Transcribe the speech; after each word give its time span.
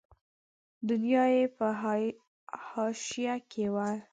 دنیا 0.89 1.23
یې 1.35 1.45
په 1.57 1.67
حاشیه 2.69 3.35
کې 3.51 3.65
وي. 3.73 3.91